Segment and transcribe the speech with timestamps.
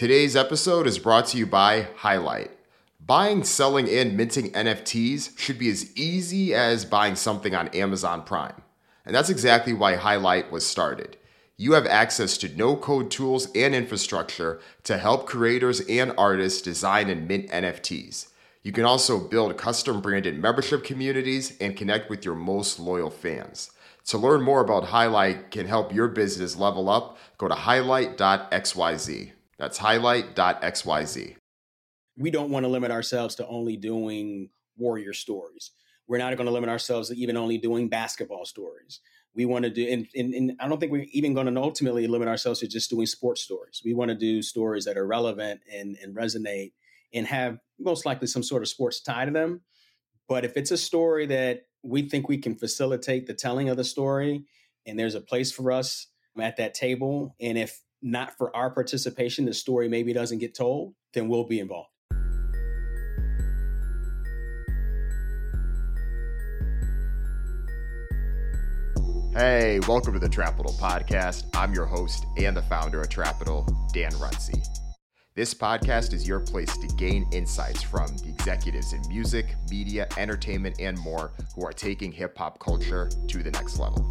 [0.00, 2.52] Today's episode is brought to you by Highlight.
[3.04, 8.62] Buying, selling, and minting NFTs should be as easy as buying something on Amazon Prime.
[9.04, 11.18] And that's exactly why Highlight was started.
[11.58, 17.10] You have access to no code tools and infrastructure to help creators and artists design
[17.10, 18.28] and mint NFTs.
[18.62, 23.70] You can also build custom branded membership communities and connect with your most loyal fans.
[24.06, 29.32] To learn more about Highlight can help your business level up, go to highlight.xyz.
[29.60, 31.36] That's highlight.xyz.
[32.16, 34.48] We don't want to limit ourselves to only doing
[34.78, 35.72] warrior stories.
[36.08, 39.00] We're not going to limit ourselves to even only doing basketball stories.
[39.34, 42.06] We want to do, and, and, and I don't think we're even going to ultimately
[42.06, 43.82] limit ourselves to just doing sports stories.
[43.84, 46.72] We want to do stories that are relevant and, and resonate
[47.12, 49.60] and have most likely some sort of sports tie to them.
[50.26, 53.84] But if it's a story that we think we can facilitate the telling of the
[53.84, 54.46] story
[54.86, 56.06] and there's a place for us
[56.40, 60.94] at that table, and if not for our participation, the story maybe doesn't get told,
[61.12, 61.88] then we'll be involved.
[69.32, 71.44] Hey, welcome to the Trapital Podcast.
[71.54, 74.60] I'm your host and the founder of Trapital, Dan Runcie.
[75.36, 80.80] This podcast is your place to gain insights from the executives in music, media, entertainment,
[80.80, 84.04] and more who are taking hip hop culture to the next level.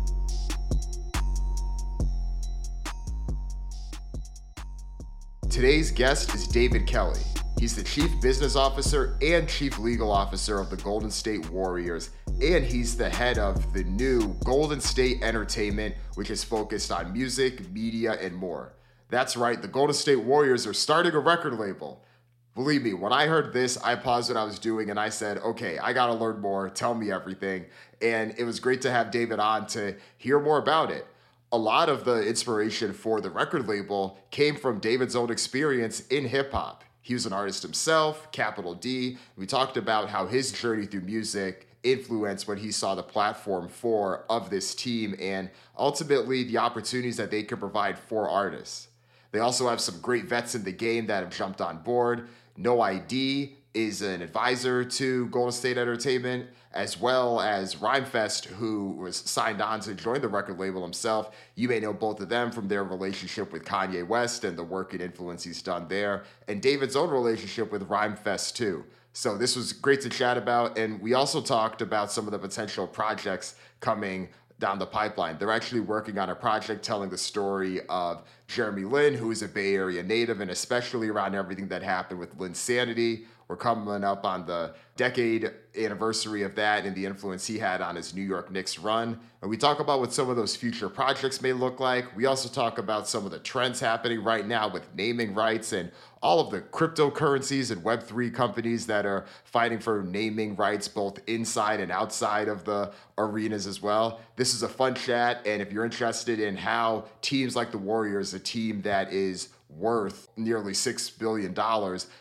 [5.49, 7.19] Today's guest is David Kelly.
[7.59, 12.63] He's the Chief Business Officer and Chief Legal Officer of the Golden State Warriors, and
[12.63, 18.11] he's the head of the new Golden State Entertainment, which is focused on music, media,
[18.21, 18.73] and more.
[19.09, 22.05] That's right, the Golden State Warriors are starting a record label.
[22.53, 25.39] Believe me, when I heard this, I paused what I was doing and I said,
[25.39, 27.65] okay, I gotta learn more, tell me everything.
[28.03, 31.07] And it was great to have David on to hear more about it
[31.51, 36.25] a lot of the inspiration for the record label came from David's own experience in
[36.25, 36.83] hip hop.
[37.01, 39.17] He was an artist himself, capital D.
[39.35, 44.25] We talked about how his journey through music influenced what he saw the platform for
[44.29, 48.89] of this team and ultimately the opportunities that they could provide for artists.
[49.31, 52.27] They also have some great vets in the game that have jumped on board.
[52.57, 59.15] No ID is an advisor to Golden State Entertainment as well as Rhymefest, who was
[59.15, 61.35] signed on to join the record label himself.
[61.55, 64.93] You may know both of them from their relationship with Kanye West and the work
[64.93, 68.85] and influence he's done there, and David's own relationship with Rhymefest, too.
[69.13, 70.77] So this was great to chat about.
[70.77, 75.37] And we also talked about some of the potential projects coming down the pipeline.
[75.37, 79.47] They're actually working on a project telling the story of Jeremy Lin, who is a
[79.47, 84.45] Bay Area native, and especially around everything that happened with Linsanity, we're coming up on
[84.45, 88.77] the decade anniversary of that and the influence he had on his New York Knicks
[88.77, 89.19] run.
[89.41, 92.15] And we talk about what some of those future projects may look like.
[92.15, 95.91] We also talk about some of the trends happening right now with naming rights and
[96.21, 101.79] all of the cryptocurrencies and Web3 companies that are fighting for naming rights both inside
[101.79, 104.19] and outside of the arenas as well.
[104.35, 105.45] This is a fun chat.
[105.45, 110.27] And if you're interested in how teams like the Warriors, a team that is worth
[110.35, 111.55] nearly $6 billion.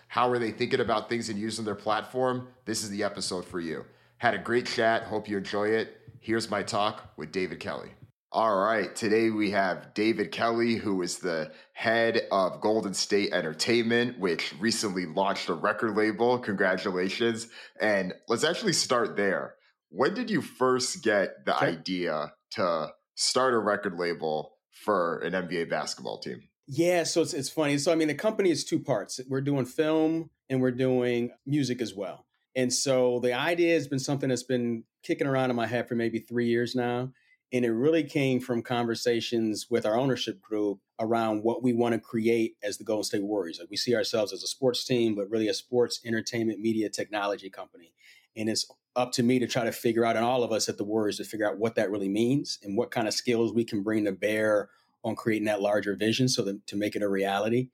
[0.09, 2.49] How are they thinking about things and using their platform?
[2.65, 3.85] This is the episode for you.
[4.19, 5.05] Had a great chat.
[5.05, 5.97] Hope you enjoy it.
[6.21, 7.91] Here's my talk with David Kelly.
[8.31, 14.19] All right, today we have David Kelly, who is the head of Golden State Entertainment,
[14.19, 16.39] which recently launched a record label.
[16.39, 17.49] Congratulations.
[17.81, 19.55] And let's actually start there.
[19.89, 21.69] When did you first get the okay.
[21.69, 26.43] idea to start a record label for an NBA basketball team?
[26.67, 27.79] Yeah, so it's it's funny.
[27.79, 29.21] So I mean, the company is two parts.
[29.27, 32.27] We're doing film and we're doing music as well.
[32.55, 35.95] And so the idea has been something that's been kicking around in my head for
[35.95, 37.13] maybe three years now.
[37.53, 42.01] And it really came from conversations with our ownership group around what we want to
[42.01, 43.59] create as the Golden State Warriors.
[43.59, 47.49] Like we see ourselves as a sports team, but really a sports entertainment media technology
[47.49, 47.93] company.
[48.37, 50.77] And it's up to me to try to figure out, and all of us at
[50.77, 53.65] the Warriors to figure out what that really means and what kind of skills we
[53.65, 54.69] can bring to bear
[55.05, 57.71] on creating that larger vision so that to make it a reality.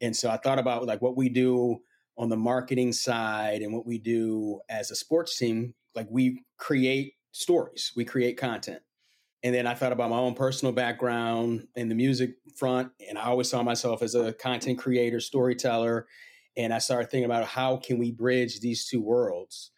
[0.00, 1.80] And so I thought about like what we do
[2.16, 5.74] on the marketing side and what we do as a sports team.
[5.94, 8.80] Like we create stories, we create content.
[9.42, 12.92] And then I thought about my own personal background in the music front.
[13.08, 16.06] And I always saw myself as a content creator, storyteller.
[16.56, 19.70] And I started thinking about how can we bridge these two worlds.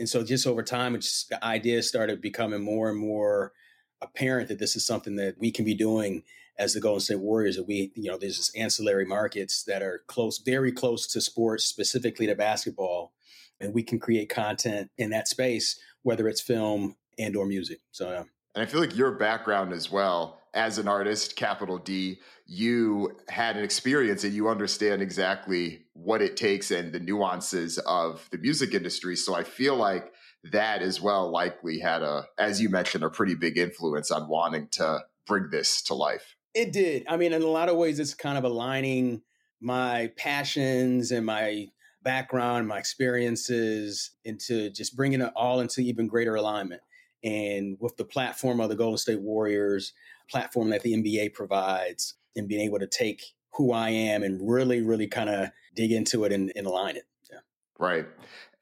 [0.00, 3.52] And so just over time, the idea started becoming more and more
[4.00, 6.24] apparent that this is something that we can be doing
[6.58, 7.54] as the Golden State Warriors.
[7.54, 11.64] That we, you know, there's this ancillary markets that are close, very close to sports,
[11.64, 13.12] specifically to basketball,
[13.60, 17.78] and we can create content in that space, whether it's film and or music.
[17.92, 18.26] So.
[18.54, 23.56] And I feel like your background as well as an artist, capital D, you had
[23.56, 28.74] an experience and you understand exactly what it takes and the nuances of the music
[28.74, 29.16] industry.
[29.16, 30.12] So I feel like
[30.52, 34.68] that as well likely had a, as you mentioned, a pretty big influence on wanting
[34.72, 36.36] to bring this to life.
[36.54, 37.04] It did.
[37.08, 39.22] I mean, in a lot of ways, it's kind of aligning
[39.60, 41.68] my passions and my
[42.02, 46.82] background, my experiences into just bringing it all into even greater alignment.
[47.24, 49.92] And with the platform of the Golden State Warriors,
[50.30, 53.22] platform that the NBA provides, and being able to take
[53.54, 57.04] who I am and really, really kind of dig into it and, and align it.
[57.30, 57.38] Yeah.
[57.78, 58.06] Right.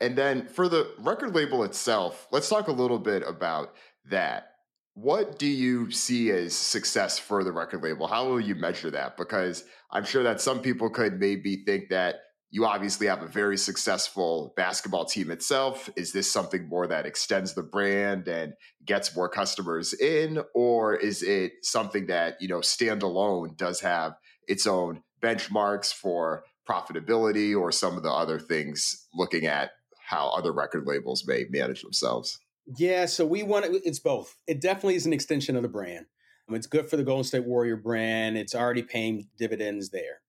[0.01, 3.75] And then for the record label itself, let's talk a little bit about
[4.11, 4.49] that.
[4.95, 8.07] What do you see as success for the record label?
[8.07, 9.17] How will you measure that?
[9.17, 12.17] Because I'm sure that some people could maybe think that
[12.53, 15.89] you obviously have a very successful basketball team itself.
[15.97, 18.53] Is this something more that extends the brand and
[18.85, 20.39] gets more customers in?
[20.55, 24.17] Or is it something that, you know, standalone does have
[24.47, 29.71] its own benchmarks for profitability or some of the other things looking at
[30.07, 32.39] how other record labels may manage themselves?
[32.77, 34.37] Yeah, so we want it, it's both.
[34.47, 36.05] It definitely is an extension of the brand.
[36.51, 38.37] Um, it's good for the Golden State Warrior brand.
[38.37, 40.21] It's already paying dividends there.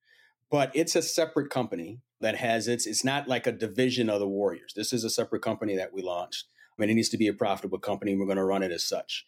[0.50, 4.28] But it's a separate company that has its it's not like a division of the
[4.28, 4.74] Warriors.
[4.76, 6.46] This is a separate company that we launched.
[6.78, 8.16] I mean, it needs to be a profitable company.
[8.16, 9.26] We're going to run it as such.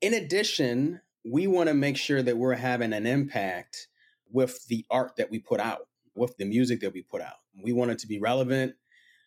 [0.00, 3.88] In addition, we want to make sure that we're having an impact
[4.32, 7.36] with the art that we put out, with the music that we put out.
[7.62, 8.74] We want it to be relevant.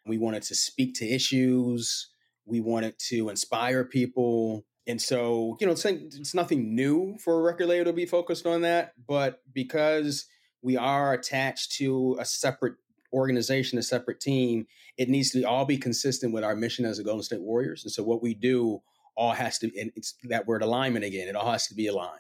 [0.06, 2.10] We want it to speak to issues.
[2.46, 4.66] We want it to inspire people.
[4.88, 8.46] And so, you know, it's, it's nothing new for a record label to be focused
[8.46, 8.94] on that.
[9.08, 10.26] But because
[10.62, 12.76] we are attached to a separate
[13.14, 14.68] organization, a separate team,
[14.98, 17.84] it needs to all be consistent with our mission as the Golden State Warriors.
[17.84, 18.82] And so what we do
[19.16, 22.20] all has to, and it's that word alignment again, it all has to be aligned.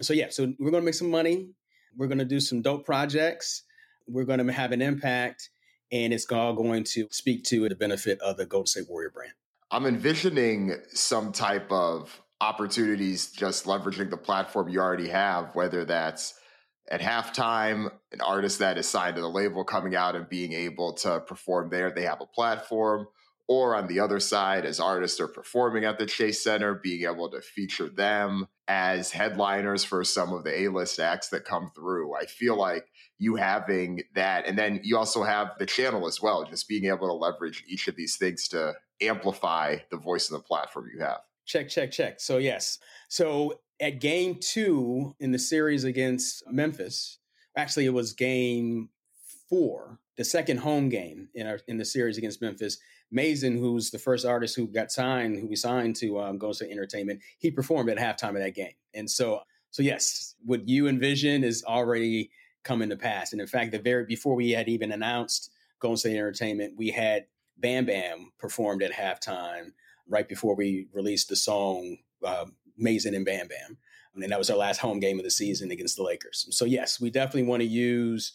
[0.00, 1.50] So yeah, so we're going to make some money.
[1.96, 3.62] We're going to do some dope projects.
[4.08, 5.50] We're going to have an impact,
[5.92, 9.32] and it's all going to speak to the benefit of the Golden State Warrior brand.
[9.70, 16.34] I'm envisioning some type of opportunities just leveraging the platform you already have, whether that's
[16.90, 20.92] at halftime, an artist that is signed to the label coming out and being able
[20.94, 21.90] to perform there.
[21.90, 23.06] They have a platform.
[23.46, 27.30] Or on the other side, as artists are performing at the Chase Center, being able
[27.30, 32.14] to feature them as headliners for some of the A list acts that come through.
[32.16, 32.86] I feel like
[33.18, 37.06] you having that, and then you also have the channel as well, just being able
[37.06, 38.72] to leverage each of these things to
[39.02, 41.20] amplify the voice of the platform you have.
[41.44, 42.20] Check, check, check.
[42.20, 42.78] So, yes.
[43.08, 47.18] So, at game two in the series against Memphis,
[47.56, 48.90] actually, it was game
[49.48, 52.78] four, the second home game in our in the series against Memphis.
[53.10, 57.20] Mason, who's the first artist who got signed, who we signed to um, to Entertainment,
[57.38, 58.74] he performed at halftime of that game.
[58.92, 62.30] And so, so yes, what you envision is already
[62.64, 63.32] coming to pass.
[63.32, 67.26] And in fact, the very before we had even announced Golden State Entertainment, we had
[67.58, 69.72] Bam Bam performed at halftime
[70.08, 73.78] right before we released the song uh, Mason and Bam Bam.
[74.14, 76.46] And that was our last home game of the season against the Lakers.
[76.50, 78.32] So, yes, we definitely want to use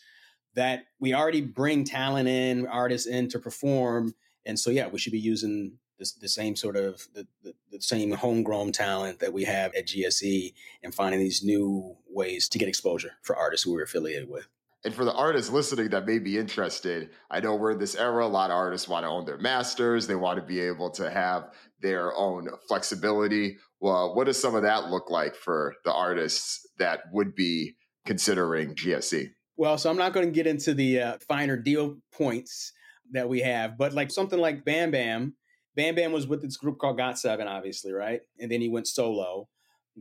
[0.56, 0.84] that.
[1.00, 4.14] We already bring talent in, artists in to perform.
[4.46, 7.82] And so, yeah, we should be using the, the same sort of the, the, the,
[7.82, 12.68] same homegrown talent that we have at GSE and finding these new ways to get
[12.68, 14.48] exposure for artists who we're affiliated with.
[14.86, 18.26] And for the artists listening that may be interested, I know we're in this era.
[18.26, 20.08] A lot of artists want to own their masters.
[20.08, 23.58] They want to be able to have their own flexibility.
[23.80, 28.76] Well, what does some of that look like for the artists that would be considering
[28.76, 29.30] GSE?
[29.58, 32.74] Well, so I'm not going to get into the uh, finer deal points
[33.12, 35.36] that we have, but like something like Bam Bam,
[35.76, 38.22] Bam Bam was with this group called Got7, obviously, right?
[38.40, 39.48] And then he went solo.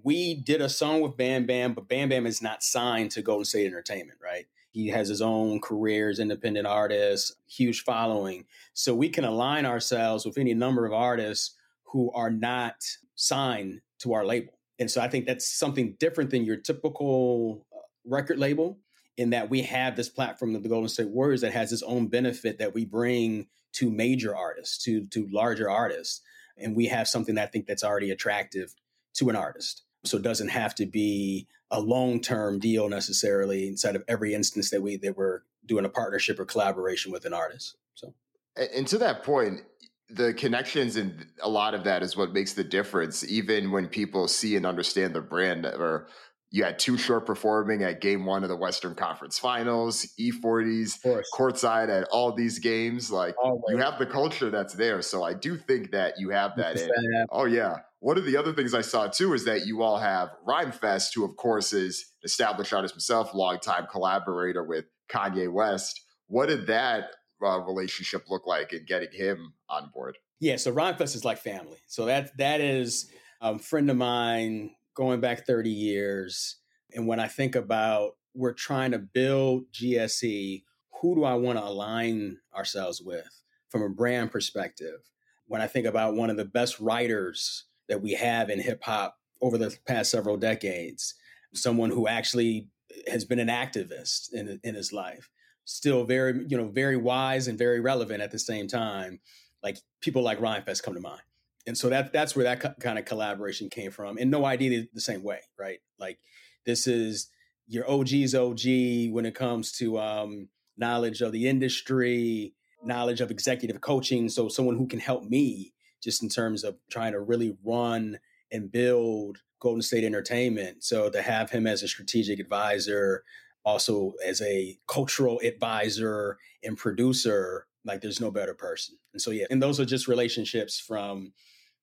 [0.02, 3.44] We did a song with Bam Bam, but Bam Bam is not signed to Golden
[3.44, 4.46] State Entertainment, right?
[4.70, 8.44] He has his own careers, independent artist, huge following.
[8.74, 11.56] So we can align ourselves with any number of artists
[11.92, 12.76] who are not
[13.14, 14.52] signed to our label.
[14.78, 18.78] And so I think that's something different than your typical uh, record label
[19.16, 22.06] in that we have this platform of the Golden State Warriors that has its own
[22.06, 26.22] benefit that we bring to major artists, to to larger artists.
[26.56, 28.74] And we have something that I think that's already attractive
[29.14, 29.82] to an artist.
[30.04, 34.80] So it doesn't have to be a long-term deal necessarily inside of every instance that
[34.80, 37.76] we that we're doing a partnership or collaboration with an artist.
[37.94, 38.14] So
[38.56, 39.62] and to that point,
[40.10, 43.28] the connections and a lot of that is what makes the difference.
[43.28, 46.08] Even when people see and understand the brand, or
[46.50, 50.98] you had Too Short performing at Game One of the Western Conference Finals, E40s
[51.34, 53.10] courtside at all these games.
[53.10, 53.62] Like Always.
[53.68, 56.80] you have the culture that's there, so I do think that you have that.
[56.80, 56.88] In.
[57.30, 60.30] Oh yeah, one of the other things I saw too is that you all have
[60.46, 66.00] Rhymefest, who of course is established artist himself, longtime collaborator with Kanye West.
[66.28, 67.10] What did that
[67.42, 70.18] uh, relationship look like in getting him on board?
[70.40, 71.78] Yeah, so Rhymefest is like family.
[71.86, 76.56] So that that is a friend of mine going back 30 years.
[76.94, 80.62] And when I think about we're trying to build GSE,
[81.00, 85.00] who do I want to align ourselves with from a brand perspective?
[85.46, 89.16] When I think about one of the best writers that we have in hip hop
[89.40, 91.14] over the past several decades,
[91.54, 92.68] someone who actually
[93.06, 95.30] has been an activist in, in his life,
[95.68, 99.20] still very, you know, very wise and very relevant at the same time.
[99.62, 101.20] Like people like Rhymefest come to mind.
[101.66, 104.16] And so that that's where that co- kind of collaboration came from.
[104.16, 104.88] And No I.D.
[104.94, 105.80] the same way, right?
[105.98, 106.18] Like
[106.64, 107.28] this is
[107.66, 110.48] your OG's OG when it comes to um,
[110.78, 114.30] knowledge of the industry, knowledge of executive coaching.
[114.30, 118.18] So someone who can help me just in terms of trying to really run
[118.50, 120.82] and build Golden State Entertainment.
[120.82, 123.22] So to have him as a strategic advisor,
[123.68, 128.96] also as a cultural advisor and producer, like there's no better person.
[129.12, 131.32] And so yeah, and those are just relationships from,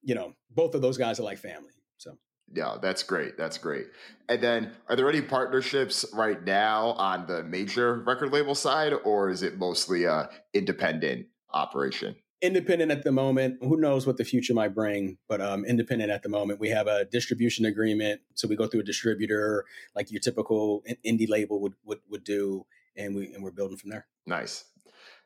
[0.01, 1.73] you know, both of those guys are like family.
[1.97, 2.17] So
[2.53, 3.37] yeah, that's great.
[3.37, 3.85] That's great.
[4.29, 9.29] And then, are there any partnerships right now on the major record label side, or
[9.29, 12.15] is it mostly a independent operation?
[12.41, 13.57] Independent at the moment.
[13.61, 16.59] Who knows what the future might bring, but um, independent at the moment.
[16.59, 19.65] We have a distribution agreement, so we go through a distributor
[19.95, 22.65] like your typical indie label would would, would do,
[22.95, 24.07] and we and we're building from there.
[24.25, 24.65] Nice.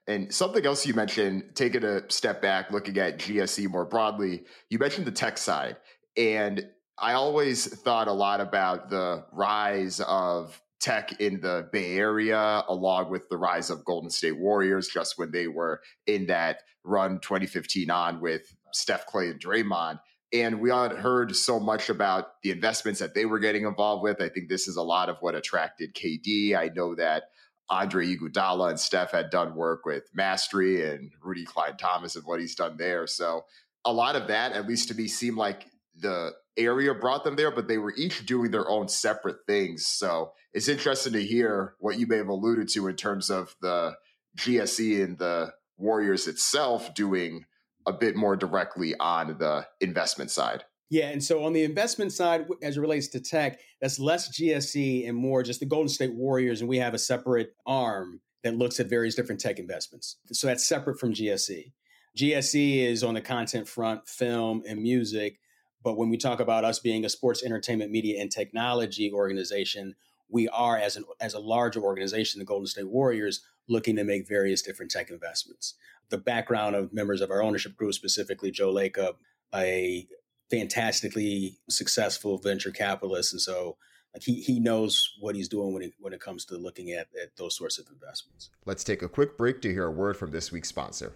[0.08, 4.80] And something else you mentioned, taking a step back, looking at GSE more broadly, you
[4.80, 5.78] mentioned the tech side,
[6.18, 12.64] and I always thought a lot about the rise of tech in the Bay Area,
[12.68, 17.20] along with the rise of Golden State Warriors, just when they were in that run
[17.20, 20.00] 2015 on with Steph Clay and Draymond.
[20.32, 24.22] And we had heard so much about the investments that they were getting involved with.
[24.22, 26.56] I think this is a lot of what attracted KD.
[26.56, 27.24] I know that
[27.70, 32.56] Andre Iguodala and Steph had done work with Mastery and Rudy Cline-Thomas and what he's
[32.56, 33.08] done there.
[33.08, 33.46] So
[33.86, 37.52] a lot of that, at least to me, seemed like the area brought them there,
[37.52, 39.88] but they were each doing their own separate things.
[39.88, 43.96] So it's interesting to hear what you may have alluded to in terms of the
[44.38, 47.46] GSE and the Warriors itself doing
[47.88, 50.64] a bit more directly on the investment side.
[50.92, 55.08] Yeah, and so on the investment side, as it relates to tech, that's less GSE
[55.08, 58.80] and more just the Golden State Warriors, and we have a separate arm that looks
[58.80, 60.18] at various different tech investments.
[60.32, 61.72] So that's separate from GSE.
[62.18, 65.40] GSE is on the content front, film and music.
[65.84, 69.96] But when we talk about us being a sports, entertainment, media, and technology organization,
[70.30, 74.28] we are as an as a larger organization, the Golden State Warriors, looking to make
[74.28, 75.76] various different tech investments.
[76.10, 79.16] The background of members of our ownership group, specifically Joe Lacob,
[79.54, 80.08] a
[80.50, 83.78] fantastically successful venture capitalist, and so
[84.14, 87.08] like he he knows what he's doing when it when it comes to looking at,
[87.22, 88.50] at those sorts of investments.
[88.66, 91.14] Let's take a quick break to hear a word from this week's sponsor.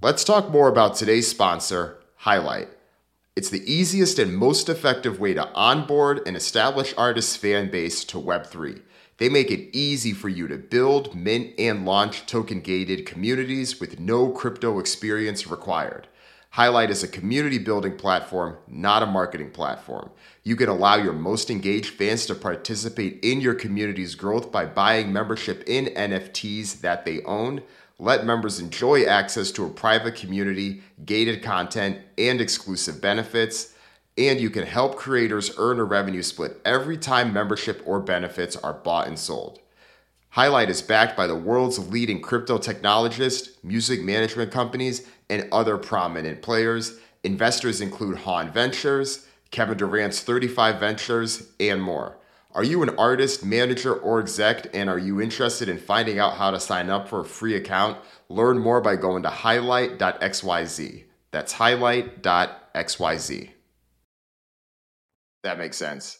[0.00, 2.68] Let's talk more about today's sponsor, Highlight.
[3.38, 8.16] It's the easiest and most effective way to onboard and establish artists' fan base to
[8.18, 8.80] Web3.
[9.18, 14.00] They make it easy for you to build, mint, and launch token gated communities with
[14.00, 16.08] no crypto experience required.
[16.50, 20.10] Highlight is a community building platform, not a marketing platform.
[20.42, 25.12] You can allow your most engaged fans to participate in your community's growth by buying
[25.12, 27.62] membership in NFTs that they own
[27.98, 33.74] let members enjoy access to a private community, gated content, and exclusive benefits.
[34.16, 38.72] And you can help creators earn a revenue split every time membership or benefits are
[38.72, 39.60] bought and sold.
[40.30, 46.42] Highlight is backed by the world's leading crypto technologists, music management companies, and other prominent
[46.42, 46.98] players.
[47.24, 52.17] Investors include Haun Ventures, Kevin Durant's 35 Ventures, and more.
[52.54, 56.50] Are you an artist, manager, or exec, and are you interested in finding out how
[56.50, 57.98] to sign up for a free account?
[58.30, 61.04] Learn more by going to highlight.xyz.
[61.30, 63.50] That's highlight.xyz.
[65.44, 66.18] That makes sense.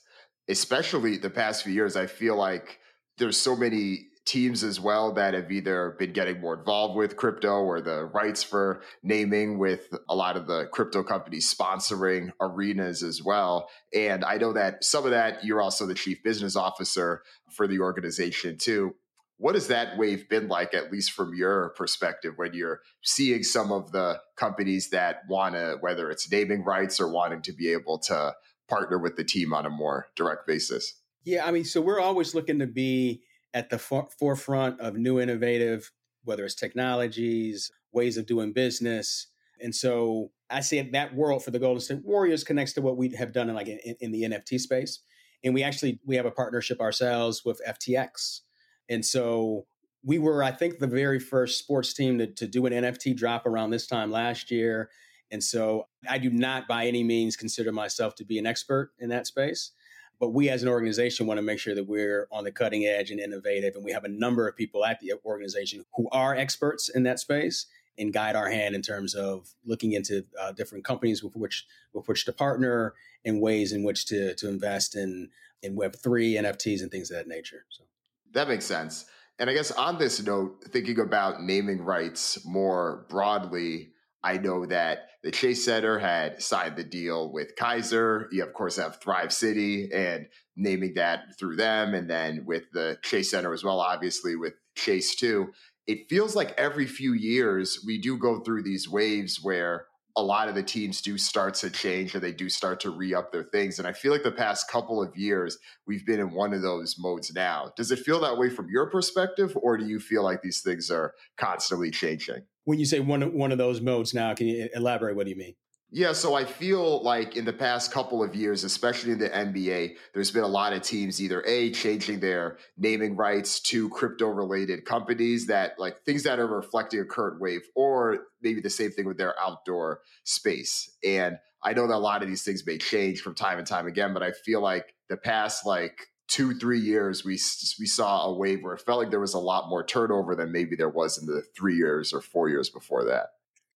[0.49, 2.78] Especially the past few years, I feel like
[3.16, 7.62] there's so many teams as well that have either been getting more involved with crypto
[7.62, 13.23] or the rights for naming with a lot of the crypto companies sponsoring arenas as
[13.23, 13.70] well.
[13.94, 17.80] And I know that some of that you're also the chief business officer for the
[17.80, 18.94] organization too.
[19.38, 23.73] What has that wave been like, at least from your perspective, when you're seeing some
[23.73, 27.99] of the companies that want to, whether it's naming rights or wanting to be able
[28.00, 28.35] to
[28.68, 31.00] partner with the team on a more direct basis?
[31.25, 33.23] Yeah, I mean, so we're always looking to be
[33.55, 35.90] at the for- forefront of new innovative,
[36.25, 39.28] whether it's technologies, ways of doing business.
[39.61, 43.14] And so I say that world for the Golden State Warriors connects to what we
[43.17, 45.00] have done in like in, in the NFT space.
[45.45, 48.40] And we actually we have a partnership ourselves with FTX.
[48.88, 49.67] And so
[50.05, 53.47] we were, I think, the very first sports team to, to do an NFT drop
[53.47, 54.90] around this time last year.
[55.31, 59.11] And so I do not by any means consider myself to be an expert in
[59.11, 59.73] that space.
[60.20, 63.10] But we as an organization want to make sure that we're on the cutting edge
[63.10, 63.76] and innovative.
[63.76, 67.20] And we have a number of people at the organization who are experts in that
[67.20, 67.66] space
[67.98, 72.08] and guide our hand in terms of looking into uh, different companies with which with
[72.08, 72.94] which to partner
[73.25, 75.30] and ways in which to to invest in
[75.62, 77.64] in Web three NFTs and things of that nature.
[77.70, 77.84] So
[78.32, 79.06] that makes sense.
[79.38, 83.90] And I guess on this note, thinking about naming rights more broadly,
[84.28, 88.28] I know that the Chase Center had signed the deal with Kaiser.
[88.30, 91.94] You, of course, have Thrive City and naming that through them.
[91.94, 95.49] And then with the Chase Center as well, obviously with Chase too.
[95.87, 100.49] It feels like every few years we do go through these waves where a lot
[100.49, 103.44] of the teams do start to change or they do start to re up their
[103.44, 103.78] things.
[103.78, 105.56] And I feel like the past couple of years,
[105.87, 107.73] we've been in one of those modes now.
[107.78, 110.90] Does it feel that way from your perspective, or do you feel like these things
[110.90, 112.42] are constantly changing?
[112.68, 115.16] When you say one, one of those modes now, can you elaborate?
[115.16, 115.54] What do you mean?
[115.90, 119.96] Yeah, so I feel like in the past couple of years, especially in the NBA,
[120.12, 124.84] there's been a lot of teams either A, changing their naming rights to crypto related
[124.84, 129.06] companies that like things that are reflecting a current wave, or maybe the same thing
[129.06, 130.94] with their outdoor space.
[131.02, 133.87] And I know that a lot of these things may change from time and time
[133.87, 135.98] again, but I feel like the past like
[136.28, 139.38] two, three years, we we saw a wave where it felt like there was a
[139.38, 143.04] lot more turnover than maybe there was in the three years or four years before
[143.04, 143.30] that.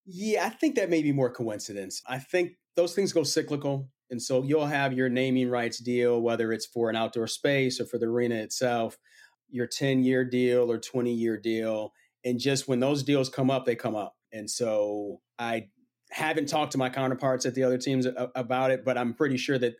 [0.04, 2.02] Yeah, I think that may be more coincidence.
[2.06, 3.88] I think those things go cyclical.
[4.10, 7.86] And so you'll have your naming rights deal, whether it's for an outdoor space or
[7.86, 8.98] for the arena itself,
[9.48, 11.92] your 10 year deal or 20 year deal.
[12.24, 14.14] And just when those deals come up, they come up.
[14.32, 15.68] And so I
[16.10, 19.58] haven't talked to my counterparts at the other teams about it, but I'm pretty sure
[19.58, 19.74] that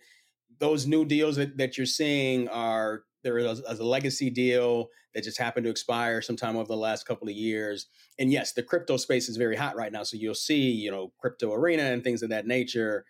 [0.63, 5.25] those new deals that, that you're seeing are there is a, a legacy deal that
[5.25, 7.89] just happened to expire sometime over the last couple of years.
[8.21, 10.05] And yes, the crypto space is very hot right now.
[10.05, 13.05] So you'll see, you know, crypto arena and things of that nature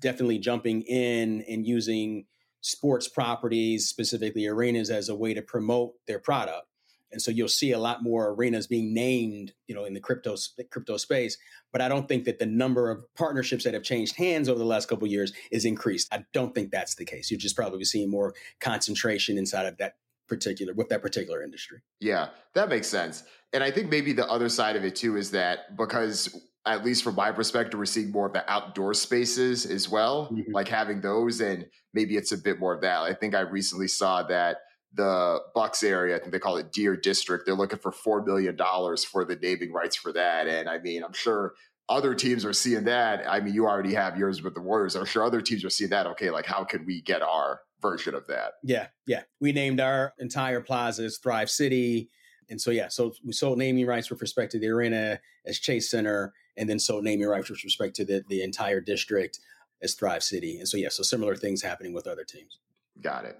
[0.00, 2.24] definitely jumping in and using
[2.60, 6.68] sports properties, specifically arenas, as a way to promote their product.
[7.12, 10.36] And so you'll see a lot more arenas being named, you know, in the crypto
[10.70, 11.36] crypto space.
[11.72, 14.64] But I don't think that the number of partnerships that have changed hands over the
[14.64, 16.08] last couple of years is increased.
[16.12, 17.30] I don't think that's the case.
[17.30, 19.94] You're just probably seeing more concentration inside of that
[20.28, 21.80] particular with that particular industry.
[22.00, 23.24] Yeah, that makes sense.
[23.52, 27.02] And I think maybe the other side of it too is that because at least
[27.02, 30.52] from my perspective, we're seeing more of the outdoor spaces as well, mm-hmm.
[30.52, 33.00] like having those, and maybe it's a bit more of that.
[33.00, 34.58] I think I recently saw that
[34.94, 38.56] the Bucks area, I think they call it Deer District, they're looking for four million
[38.56, 40.46] dollars for the naming rights for that.
[40.46, 41.54] And I mean, I'm sure
[41.88, 43.24] other teams are seeing that.
[43.28, 44.94] I mean, you already have yours with the Warriors.
[44.94, 46.06] I'm sure other teams are seeing that.
[46.08, 48.52] Okay, like how can we get our version of that?
[48.62, 49.22] Yeah, yeah.
[49.40, 52.10] We named our entire plazas Thrive City.
[52.48, 55.90] And so, yeah, so we sold naming rights with respect to the arena as Chase
[55.90, 59.38] Center, and then sold naming rights with respect to the, the entire district
[59.80, 60.58] as Thrive City.
[60.58, 62.58] And so, yeah, so similar things happening with other teams.
[63.00, 63.38] Got it.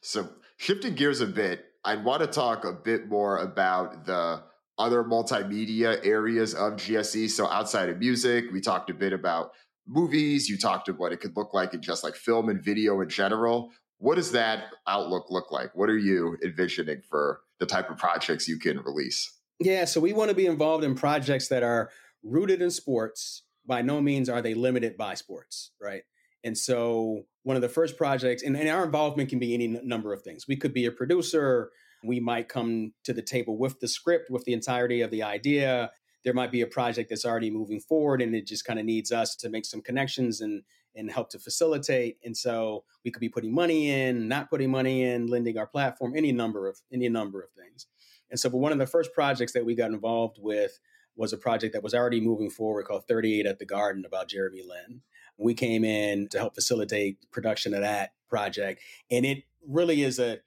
[0.00, 4.42] So, shifting gears a bit, I'd want to talk a bit more about the
[4.78, 7.30] other multimedia areas of GSE.
[7.30, 9.52] So, outside of music, we talked a bit about
[9.86, 10.48] movies.
[10.48, 13.08] You talked about what it could look like in just like film and video in
[13.08, 13.70] general.
[13.98, 15.74] What does that outlook look like?
[15.74, 19.32] What are you envisioning for the type of projects you can release?
[19.58, 21.90] Yeah, so we want to be involved in projects that are
[22.22, 23.42] rooted in sports.
[23.64, 26.02] By no means are they limited by sports, right?
[26.44, 29.80] And so one of the first projects, and, and our involvement can be any n-
[29.82, 30.46] number of things.
[30.46, 31.70] We could be a producer.
[32.04, 35.90] We might come to the table with the script, with the entirety of the idea.
[36.24, 39.12] There might be a project that's already moving forward, and it just kind of needs
[39.12, 40.62] us to make some connections and
[40.96, 42.16] and help to facilitate.
[42.24, 46.14] And so we could be putting money in, not putting money in, lending our platform,
[46.16, 47.86] any number of any number of things.
[48.30, 50.80] And so, but one of the first projects that we got involved with
[51.16, 54.62] was a project that was already moving forward called 38 at the Garden about Jeremy
[54.66, 55.02] Lin.
[55.38, 60.38] We came in to help facilitate production of that project, and it really is a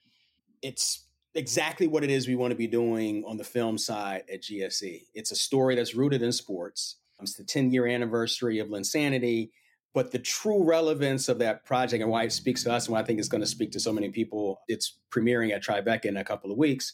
[0.62, 4.42] it's exactly what it is we want to be doing on the film side at
[4.42, 5.04] GSE.
[5.14, 6.98] It's a story that's rooted in sports.
[7.22, 9.52] It's the 10 year anniversary of Linsanity.
[9.94, 13.00] But the true relevance of that project and why it speaks to us and why
[13.00, 16.18] I think it's going to speak to so many people, it's premiering at Tribeca in
[16.18, 16.94] a couple of weeks,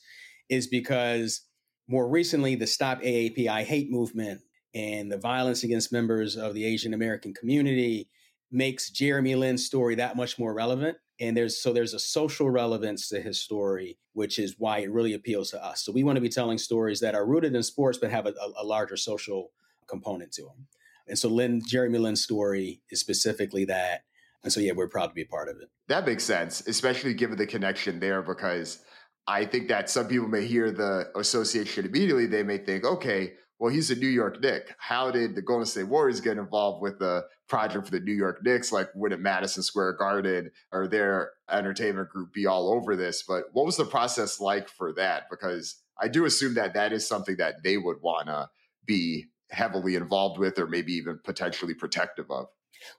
[0.49, 1.41] is because
[1.87, 4.41] more recently, the Stop AAPI hate movement
[4.75, 8.09] and the violence against members of the Asian American community
[8.51, 10.97] makes Jeremy Lin's story that much more relevant.
[11.19, 15.13] And there's so there's a social relevance to his story, which is why it really
[15.13, 15.83] appeals to us.
[15.83, 18.33] So we want to be telling stories that are rooted in sports but have a,
[18.57, 19.51] a larger social
[19.87, 20.67] component to them.
[21.07, 24.03] And so Lin, Jeremy Lin's story is specifically that.
[24.43, 25.69] And so, yeah, we're proud to be a part of it.
[25.87, 28.79] That makes sense, especially given the connection there, because
[29.25, 32.27] I think that some people may hear the association immediately.
[32.27, 34.75] They may think, okay, well, he's a New York Knick.
[34.77, 38.41] How did the Golden State Warriors get involved with the project for the New York
[38.43, 38.71] Knicks?
[38.71, 43.23] Like, would it Madison Square Garden or their entertainment group be all over this?
[43.23, 45.23] But what was the process like for that?
[45.29, 48.49] Because I do assume that that is something that they would want to
[48.85, 52.47] be heavily involved with or maybe even potentially protective of.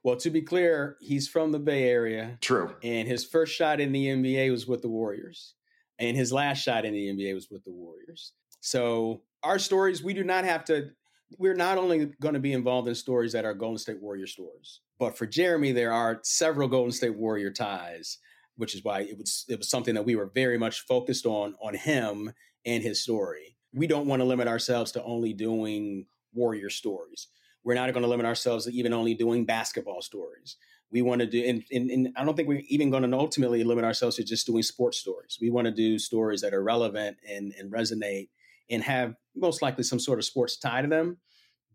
[0.02, 2.38] Well, to be clear, he's from the Bay Area.
[2.40, 2.74] True.
[2.82, 5.54] And his first shot in the NBA was with the Warriors.
[5.98, 8.32] And his last shot in the NBA was with the Warriors.
[8.60, 10.90] So our stories, we do not have to,
[11.38, 14.80] we're not only going to be involved in stories that are Golden State Warrior stories,
[14.98, 18.18] but for Jeremy, there are several Golden State Warrior ties,
[18.56, 21.54] which is why it was it was something that we were very much focused on
[21.60, 22.32] on him
[22.64, 23.56] and his story.
[23.72, 27.28] We don't want to limit ourselves to only doing Warrior stories.
[27.64, 30.56] We're not going to limit ourselves to even only doing basketball stories.
[30.90, 33.64] We want to do, and, and, and I don't think we're even going to ultimately
[33.64, 35.36] limit ourselves to just doing sports stories.
[35.40, 38.28] We want to do stories that are relevant and, and resonate
[38.70, 41.18] and have most likely some sort of sports tie to them.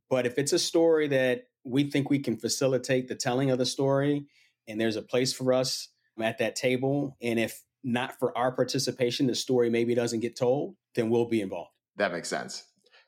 [0.10, 3.66] But if it's a story that we think we can facilitate the telling of the
[3.66, 4.26] story,
[4.68, 5.90] and there's a place for us
[6.22, 10.76] at that table, and if not for our participation, the story maybe doesn't get told,
[10.96, 11.72] then we'll be involved.
[11.98, 12.64] That makes sense.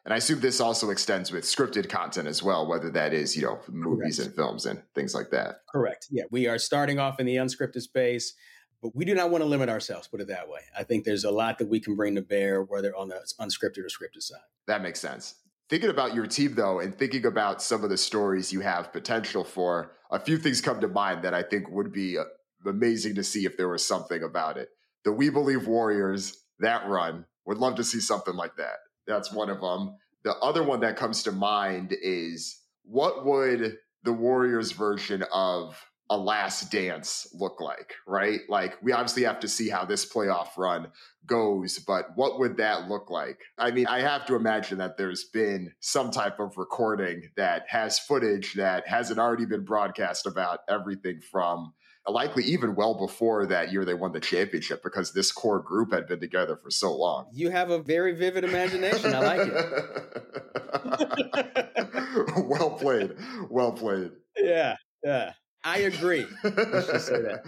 [0.05, 3.43] And I assume this also extends with scripted content as well, whether that is, you
[3.43, 4.27] know, movies Correct.
[4.27, 5.59] and films and things like that.
[5.69, 6.07] Correct.
[6.11, 6.23] Yeah.
[6.29, 8.33] We are starting off in the unscripted space,
[8.83, 10.59] but we do not want to limit ourselves, put it that way.
[10.77, 13.79] I think there's a lot that we can bring to bear, whether on the unscripted
[13.79, 14.41] or scripted side.
[14.67, 15.35] That makes sense.
[15.69, 19.45] Thinking about your team, though, and thinking about some of the stories you have potential
[19.45, 22.25] for, a few things come to mind that I think would be uh,
[22.65, 24.67] amazing to see if there was something about it.
[25.05, 28.79] The We Believe Warriors, that run, would love to see something like that.
[29.07, 29.95] That's one of them.
[30.25, 35.81] The other one that comes to mind is what would the Warriors version of
[36.13, 38.41] a last dance look like, right?
[38.47, 40.89] Like, we obviously have to see how this playoff run
[41.25, 43.39] goes, but what would that look like?
[43.57, 47.97] I mean, I have to imagine that there's been some type of recording that has
[47.97, 51.73] footage that hasn't already been broadcast about everything from
[52.07, 56.05] likely even well before that year they won the championship because this core group had
[56.05, 57.25] been together for so long.
[57.33, 59.15] You have a very vivid imagination.
[59.15, 59.55] I like it.
[62.45, 63.15] well played.
[63.49, 64.11] Well played.
[64.37, 64.75] Yeah.
[65.03, 65.31] Yeah.
[65.63, 66.25] I agree.
[66.43, 67.43] Let's just say that.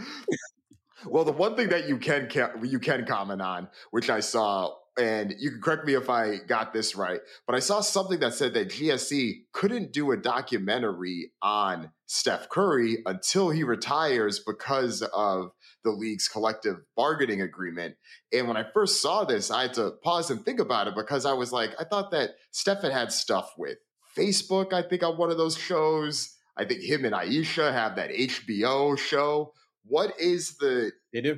[1.06, 2.30] well, the one thing that you can
[2.64, 6.72] you can comment on, which I saw and you can correct me if I got
[6.72, 11.92] this right, but I saw something that said that GSE couldn't do a documentary on
[12.06, 15.52] Steph Curry until he retires because of
[15.84, 17.96] the league's collective bargaining agreement.
[18.32, 21.26] And when I first saw this, I had to pause and think about it because
[21.26, 23.78] I was like, I thought that Steph had had stuff with
[24.18, 26.36] Facebook, I think, on one of those shows.
[26.58, 29.54] I think him and Ayesha have that HBO show
[29.88, 30.92] what is the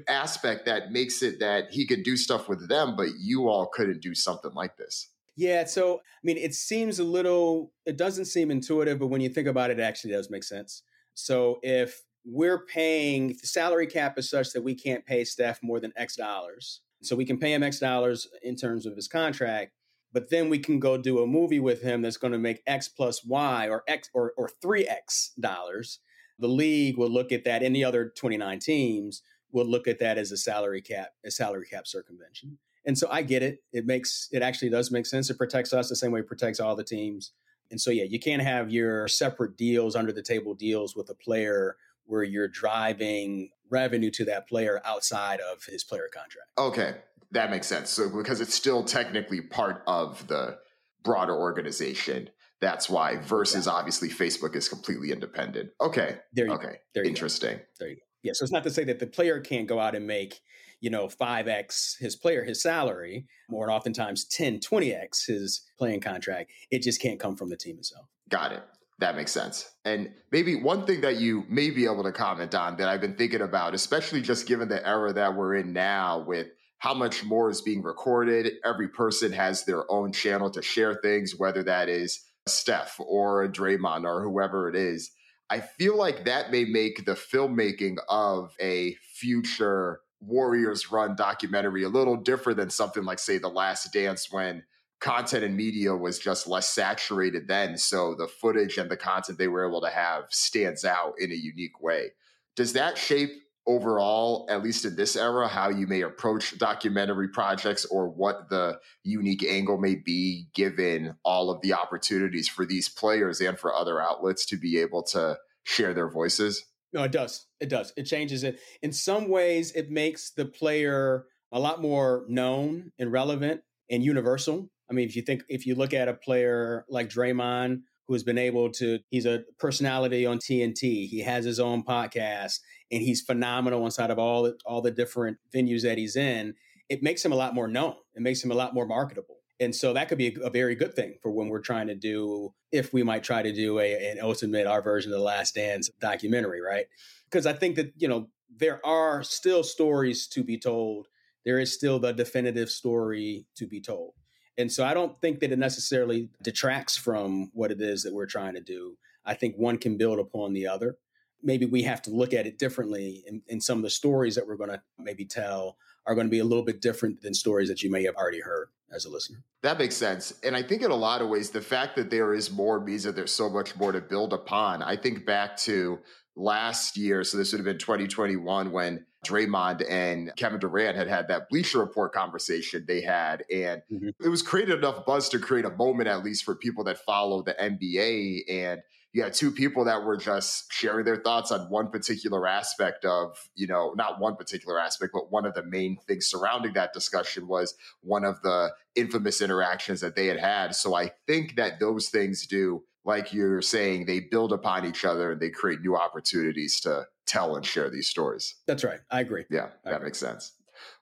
[0.08, 4.02] aspect that makes it that he could do stuff with them, but you all couldn't
[4.02, 5.10] do something like this?
[5.36, 9.30] Yeah, so I mean, it seems a little, it doesn't seem intuitive, but when you
[9.30, 10.84] think about it, it actually does make sense.
[11.14, 15.62] So if we're paying, if the salary cap is such that we can't pay Steph
[15.62, 16.82] more than X dollars.
[17.04, 19.74] So we can pay him X dollars in terms of his contract,
[20.14, 22.88] but then we can go do a movie with him that's going to make X
[22.88, 26.00] plus Y or X or, or 3X dollars
[26.40, 30.32] the league will look at that, the other 29 teams will look at that as
[30.32, 32.58] a salary cap, a salary cap circumvention.
[32.86, 33.64] And so I get it.
[33.74, 35.30] It makes it actually does make sense.
[35.30, 37.32] It protects us the same way it protects all the teams.
[37.70, 41.14] And so yeah, you can't have your separate deals, under the table deals with a
[41.14, 46.50] player where you're driving revenue to that player outside of his player contract.
[46.58, 46.96] Okay,
[47.32, 47.90] that makes sense.
[47.90, 50.58] So because it's still technically part of the
[51.04, 53.74] broader organization, that's why versus yeah.
[53.74, 55.72] obviously Facebook is completely independent.
[55.82, 56.18] Okay.
[56.34, 56.68] There you okay.
[56.68, 56.76] Go.
[56.96, 57.58] There you Interesting.
[57.58, 57.64] Go.
[57.80, 58.02] There you go.
[58.24, 58.32] Yeah.
[58.34, 60.40] So it's not to say that the player can't go out and make,
[60.80, 66.52] you know, 5x his player, his salary, or oftentimes 10, 20x his playing contract.
[66.72, 68.08] It just can't come from the team itself.
[68.30, 68.64] Got it.
[69.00, 69.70] That makes sense.
[69.86, 73.16] And maybe one thing that you may be able to comment on that I've been
[73.16, 76.48] thinking about, especially just given the era that we're in now with
[76.80, 78.54] how much more is being recorded.
[78.64, 84.06] Every person has their own channel to share things, whether that is Steph or Draymond
[84.06, 85.12] or whoever it is.
[85.50, 91.90] I feel like that may make the filmmaking of a future Warriors run documentary a
[91.90, 94.64] little different than something like, say, The Last Dance, when
[95.00, 97.78] content and media was just less saturated then.
[97.78, 101.36] So the footage and the content they were able to have stands out in a
[101.36, 102.14] unique way.
[102.56, 103.30] Does that shape
[103.68, 108.80] overall, at least in this era, how you may approach documentary projects or what the
[109.04, 114.02] unique angle may be given all of the opportunities for these players and for other
[114.02, 116.66] outlets to be able to share their voices?
[116.94, 117.46] No, it does.
[117.60, 117.94] It does.
[117.98, 118.60] It changes it.
[118.82, 124.70] In some ways, it makes the player a lot more known and relevant and universal.
[124.90, 128.24] I mean, if you think, if you look at a player like Draymond, who has
[128.24, 131.08] been able to, he's a personality on TNT.
[131.08, 132.60] He has his own podcast
[132.92, 136.56] and he's phenomenal inside of all, all the different venues that he's in.
[136.90, 137.96] It makes him a lot more known.
[138.16, 139.36] It makes him a lot more marketable.
[139.60, 141.96] And so that could be a, a very good thing for when we're trying to
[141.96, 145.56] do, if we might try to do a, an ultimate, our version of the Last
[145.56, 146.86] Dance documentary, right?
[147.26, 151.08] Because I think that, you know, there are still stories to be told.
[151.46, 154.14] There is still the definitive story to be told.
[154.58, 158.26] And so I don't think that it necessarily detracts from what it is that we're
[158.26, 158.98] trying to do.
[159.26, 160.98] I think one can build upon the other.
[161.44, 163.24] Maybe we have to look at it differently.
[163.48, 166.40] And, some of the stories that we're going to maybe tell are going to be
[166.40, 169.44] a little bit different than stories that you may have already heard as a listener.
[169.62, 170.34] That makes sense.
[170.44, 173.04] And I think in a lot of ways, the fact that there is more means
[173.04, 174.82] that there's so much more to build upon.
[174.82, 176.00] I think back to
[176.36, 181.28] last year, so this would have been 2021 when Draymond and Kevin Durant had had
[181.30, 183.44] that Bleacher Report conversation they had.
[183.52, 184.10] And mm-hmm.
[184.24, 187.42] it was created enough buzz to create a moment, at least for people that follow
[187.42, 188.44] the NBA.
[188.50, 188.82] And
[189.14, 193.50] you had two people that were just sharing their thoughts on one particular aspect of,
[193.56, 197.48] you know, not one particular aspect, but one of the main things surrounding that discussion
[197.48, 200.76] was one of the infamous interactions that they had had.
[200.76, 205.32] So I think that those things do like you're saying, they build upon each other
[205.32, 208.56] and they create new opportunities to tell and share these stories.
[208.68, 209.00] That's right.
[209.10, 209.46] I agree.
[209.50, 210.08] Yeah, I that agree.
[210.08, 210.52] makes sense.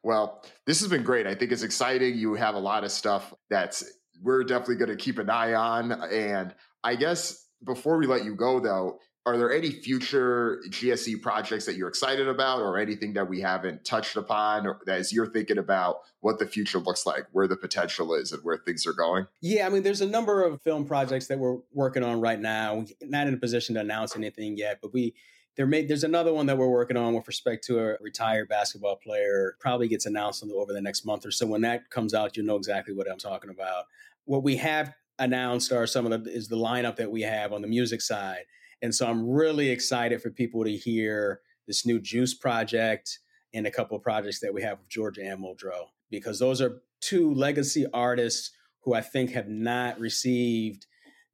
[0.03, 1.25] Well, this has been great.
[1.25, 2.15] I think it's exciting.
[2.15, 3.83] You have a lot of stuff that's
[4.21, 5.91] we're definitely going to keep an eye on.
[5.91, 11.65] And I guess before we let you go, though, are there any future GSE projects
[11.65, 15.57] that you're excited about or anything that we haven't touched upon or as you're thinking
[15.57, 19.25] about what the future looks like, where the potential is and where things are going?
[19.41, 22.75] Yeah, I mean, there's a number of film projects that we're working on right now.
[22.75, 25.15] We're not in a position to announce anything yet, but we
[25.55, 28.97] there may there's another one that we're working on with respect to a retired basketball
[28.97, 29.55] player.
[29.59, 31.47] Probably gets announced over the next month or so.
[31.47, 33.85] When that comes out, you'll know exactly what I'm talking about.
[34.25, 37.61] What we have announced are some of the is the lineup that we have on
[37.61, 38.45] the music side
[38.81, 43.19] and so I'm really excited for people to hear this new Juice project
[43.53, 46.81] and a couple of projects that we have with Georgia Anne Muldrow, because those are
[47.01, 50.85] two legacy artists who I think have not received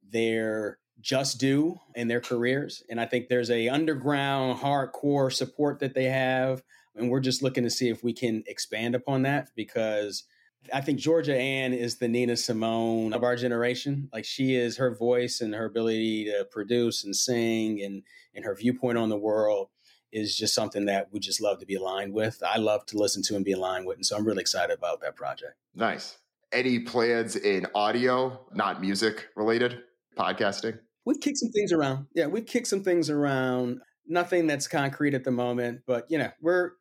[0.08, 2.82] their just due in their careers.
[2.88, 6.62] And I think there's a underground hardcore support that they have.
[6.94, 10.24] And we're just looking to see if we can expand upon that because
[10.72, 14.08] I think Georgia Anne is the Nina Simone of our generation.
[14.12, 18.02] Like she is her voice and her ability to produce and sing and,
[18.34, 19.68] and her viewpoint on the world
[20.12, 22.42] is just something that we just love to be aligned with.
[22.46, 23.96] I love to listen to and be aligned with.
[23.96, 25.54] And so I'm really excited about that project.
[25.74, 26.18] Nice.
[26.52, 29.80] Any plans in audio, not music related,
[30.18, 30.78] podcasting?
[31.04, 32.06] We've kicked some things around.
[32.14, 33.80] Yeah, we've kicked some things around.
[34.06, 36.72] Nothing that's concrete at the moment, but you know, we're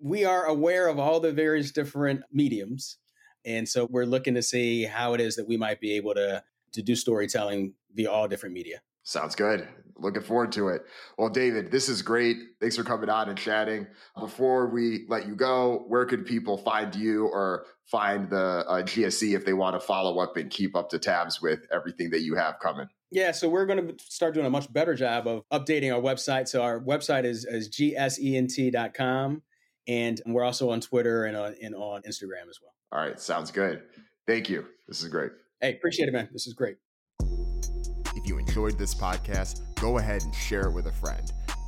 [0.00, 2.98] we are aware of all the various different mediums
[3.44, 6.42] and so we're looking to see how it is that we might be able to
[6.72, 8.80] to do storytelling via all different media.
[9.04, 9.68] Sounds good.
[9.96, 10.82] Looking forward to it.
[11.18, 12.38] Well, David, this is great.
[12.58, 13.86] Thanks for coming on and chatting.
[14.18, 19.36] Before we let you go, where could people find you or find the uh, GSE
[19.36, 22.34] if they want to follow up and keep up to tabs with everything that you
[22.34, 22.88] have coming?
[23.10, 26.48] Yeah, so we're going to start doing a much better job of updating our website.
[26.48, 29.42] So our website is, is gsent.com.
[29.86, 32.72] And we're also on Twitter and on, and on Instagram as well.
[32.92, 33.20] All right.
[33.20, 33.82] Sounds good.
[34.26, 34.64] Thank you.
[34.88, 35.32] This is great.
[35.60, 36.28] Hey, appreciate it, man.
[36.32, 36.76] This is great.
[37.20, 41.32] If you enjoyed this podcast, go ahead and share it with a friend.